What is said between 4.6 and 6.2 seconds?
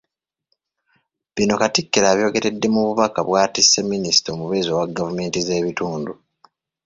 owa gavumenti ez’ebitundu.